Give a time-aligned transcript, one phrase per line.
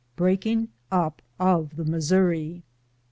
[0.17, 2.63] BEEAKmO UP OF THE MISSOURI.